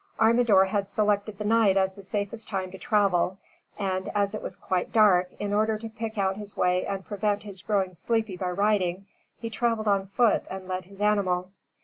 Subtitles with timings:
[0.19, 3.37] Armador had selected the night as the safest time to travel;
[3.77, 7.43] and, as it was quite dark, in order to pick out his way and prevent
[7.43, 9.05] his growing sleepy by riding,
[9.39, 11.51] he traveled on foot and led his animal.